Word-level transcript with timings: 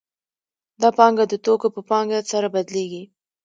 دا 0.81 0.89
پانګه 0.97 1.25
د 1.29 1.33
توکو 1.45 1.67
په 1.75 1.81
پانګه 1.89 2.17
سره 2.31 2.47
بدلېږي 2.55 3.03